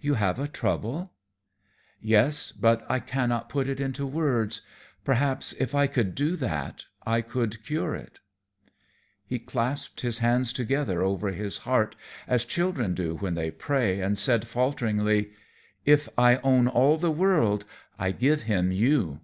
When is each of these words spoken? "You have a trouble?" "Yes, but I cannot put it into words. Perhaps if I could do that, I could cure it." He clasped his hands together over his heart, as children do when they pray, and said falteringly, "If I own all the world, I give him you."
"You 0.00 0.14
have 0.14 0.40
a 0.40 0.48
trouble?" 0.48 1.12
"Yes, 2.00 2.50
but 2.50 2.84
I 2.90 2.98
cannot 2.98 3.48
put 3.48 3.68
it 3.68 3.78
into 3.78 4.04
words. 4.04 4.62
Perhaps 5.04 5.52
if 5.52 5.72
I 5.72 5.86
could 5.86 6.16
do 6.16 6.34
that, 6.34 6.86
I 7.06 7.20
could 7.20 7.62
cure 7.64 7.94
it." 7.94 8.18
He 9.24 9.38
clasped 9.38 10.00
his 10.00 10.18
hands 10.18 10.52
together 10.52 11.04
over 11.04 11.28
his 11.28 11.58
heart, 11.58 11.94
as 12.26 12.44
children 12.44 12.92
do 12.92 13.14
when 13.18 13.34
they 13.34 13.52
pray, 13.52 14.00
and 14.00 14.18
said 14.18 14.48
falteringly, 14.48 15.30
"If 15.84 16.08
I 16.18 16.38
own 16.38 16.66
all 16.66 16.96
the 16.96 17.12
world, 17.12 17.64
I 18.00 18.10
give 18.10 18.42
him 18.42 18.72
you." 18.72 19.20